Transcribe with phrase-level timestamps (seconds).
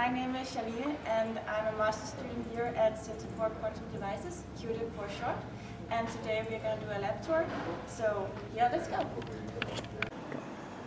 [0.00, 2.96] my name is Shaline and I'm a master student here at
[3.36, 5.36] for Quantum Devices, QDev for short.
[5.90, 7.44] And today we're going to do a lab tour.
[7.86, 8.26] So
[8.56, 9.04] yeah, let's go.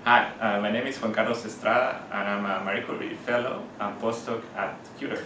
[0.05, 4.01] Hi, uh, my name is Juan Carlos Estrada and I'm a Marie Curie Fellow and
[4.01, 5.23] postdoc at QDev.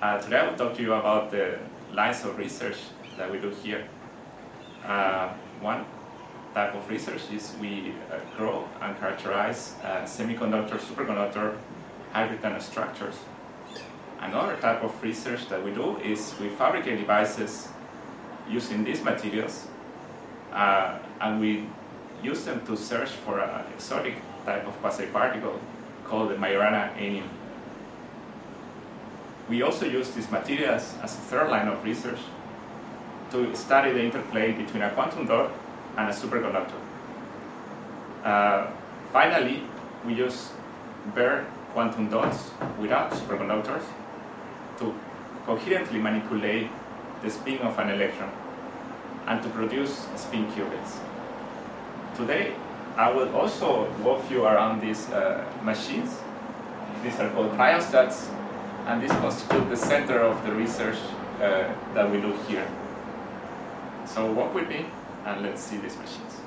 [0.00, 1.58] Uh, today I will talk to you about the
[1.92, 2.78] lines of research
[3.18, 3.86] that we do here.
[4.86, 5.84] Uh, one
[6.54, 11.58] type of research is we uh, grow and characterize uh, semiconductor, superconductor,
[12.16, 13.16] hybrid nanostructures.
[14.20, 17.68] Another type of research that we do is we fabricate devices
[18.48, 19.66] using these materials
[20.50, 21.68] uh, and we
[22.22, 24.14] use them to search for an exotic
[24.46, 25.60] type of quasi-particle
[26.04, 27.28] called the Majorana anyon.
[29.50, 32.20] We also use these materials as a third line of research
[33.32, 35.52] to study the interplay between a quantum dot
[35.98, 36.80] and a superconductor.
[38.24, 38.70] Uh,
[39.12, 39.62] finally,
[40.06, 40.50] we use
[41.14, 41.46] bare
[41.76, 43.84] quantum dots without superconductors
[44.78, 44.94] to
[45.44, 46.70] coherently manipulate
[47.22, 48.32] the spin of an electron
[49.26, 51.00] and to produce spin qubits.
[52.16, 52.54] Today,
[52.96, 56.16] I will also walk you around these uh, machines.
[57.02, 58.30] These are called cryostats,
[58.86, 60.96] and these constitute the center of the research
[61.42, 62.66] uh, that we do here.
[64.06, 64.86] So walk with me
[65.26, 66.45] and let's see these machines.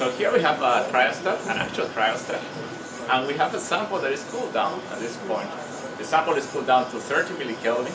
[0.00, 2.40] So here we have a cryostat, an actual cryostat,
[3.10, 5.50] and we have a sample that is cooled down at this point.
[5.98, 7.92] The sample is cooled down to 30 millikelvin,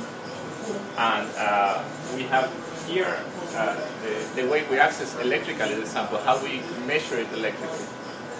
[0.99, 1.83] and uh,
[2.15, 2.53] we have
[2.85, 3.17] here
[3.55, 7.87] uh, the, the, way we access electrically the sample, how we measure it electrically.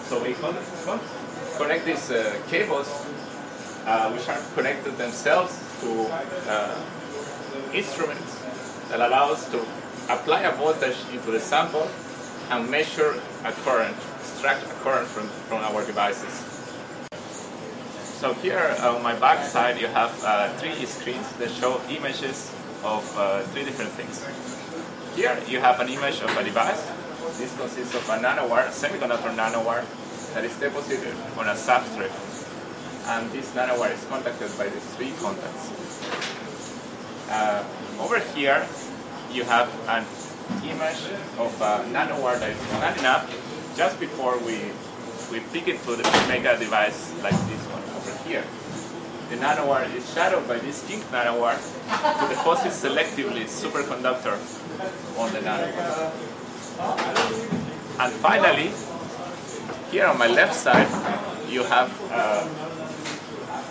[0.04, 0.56] So we con
[0.86, 1.00] con
[1.58, 2.88] connect these uh, cables,
[3.88, 6.06] uh, which are connected themselves to
[6.48, 6.80] uh,
[7.74, 8.46] instruments
[8.90, 9.58] that allow us to
[10.14, 11.90] apply a voltage into the sample
[12.50, 16.52] and measure a current, extract a current from, from our devices.
[18.20, 23.04] So here on my back side you have uh, three screens that show images of
[23.18, 24.26] uh, three different things.
[25.16, 26.86] Here you have an image of a device.
[27.38, 29.86] This consists of a nanowire, a semiconductor nanowire,
[30.34, 32.14] that is deposited on a substrate.
[33.08, 35.72] And this nanowire is contacted by these three contacts.
[37.30, 37.64] Uh,
[38.00, 38.68] over here
[39.32, 40.06] you have an
[40.64, 41.02] image
[41.38, 44.72] of a nanowire that is not enough just before we,
[45.32, 48.44] we pick it to the, make a device like this one over here.
[49.30, 54.38] The nanowire is shadowed by this pink nanowire to deposit selectively superconductor
[55.18, 56.12] on the nanowire.
[58.00, 58.72] And finally,
[59.92, 60.88] here on my left side,
[61.50, 62.48] you have uh,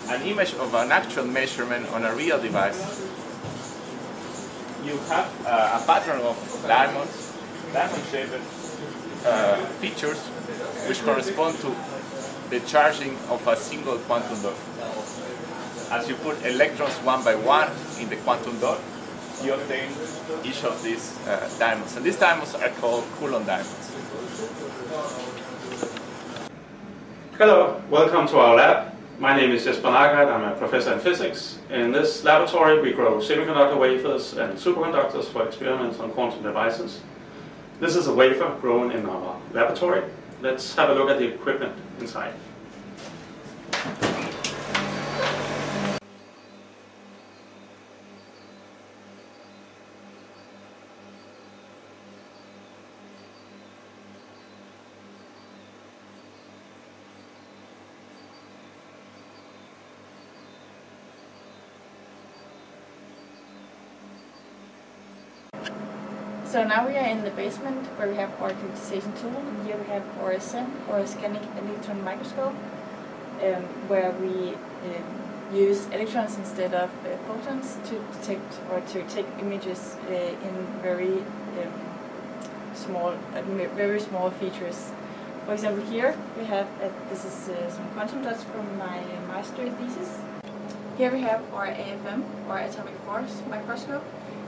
[0.09, 3.05] an image of an actual measurement on a real device
[4.85, 6.37] you have uh, a pattern of
[6.67, 7.33] diamonds,
[7.73, 8.33] diamond-shaped
[9.25, 10.19] uh, features,
[10.87, 11.75] which correspond to
[12.51, 14.55] the charging of a single quantum dot.
[15.91, 17.69] As you put electrons one by one
[17.99, 18.79] in the quantum dot,
[19.43, 19.89] you obtain
[20.43, 21.95] each of these uh, diamonds.
[21.97, 23.91] And these diamonds are called Coulomb diamonds.
[27.37, 28.94] Hello, welcome to our lab.
[29.17, 31.57] My name is Jesper Nygård, I'm a professor in physics.
[31.69, 36.99] In this laboratory we grow semiconductor wafers and superconductors for experiments on quantum devices.
[37.79, 40.03] This is a wafer grown in our laboratory.
[40.41, 42.33] Let's have a look at the equipment inside.
[66.45, 69.35] So now we are in the basement where we have our characterization tool.
[69.35, 72.53] And here we have our SEM, or scanning electron microscope,
[73.41, 75.03] um, where we um,
[75.51, 81.17] use electrons instead of uh, photons to detect or to take images uh, in very
[81.17, 81.73] um,
[82.75, 83.41] small, uh,
[83.75, 84.91] very small features.
[85.47, 89.69] For example, here we have uh, this is uh, some quantum dots from my master
[89.71, 90.19] thesis.
[90.97, 94.03] Here we have our AFM, or atomic force microscope,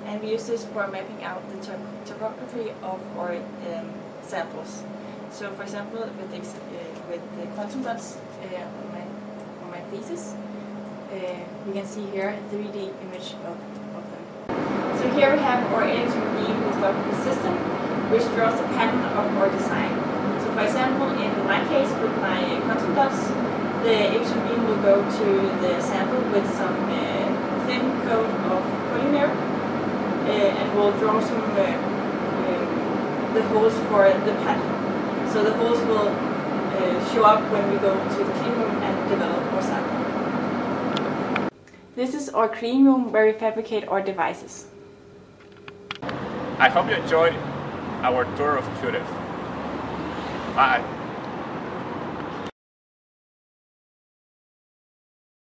[0.07, 4.83] and we use this for mapping out the top topography of our um, samples.
[5.31, 9.03] So, for example, with the, uh, with the quantum dots uh, on, my,
[9.63, 10.33] on my thesis,
[11.11, 13.59] uh, we can see here a 3D image of,
[13.99, 14.23] of them.
[14.97, 17.53] So here we have our electron beam lithography system,
[18.09, 19.91] which draws a pattern of our design.
[20.39, 23.27] So for example, in my case with my quantum dots,
[23.83, 25.27] the electron beam will go to
[25.59, 29.56] the sample with some uh, thin coat of polymer
[30.33, 35.29] and we'll draw some uh, uh, the holes for the pattern.
[35.31, 39.09] So the holes will uh, show up when we go to the clean room and
[39.09, 41.49] develop our sample.
[41.95, 44.67] This is our clean room where we fabricate our devices.
[46.59, 47.35] I hope you enjoyed
[48.03, 49.05] our tour of QDev.
[50.55, 50.96] Bye.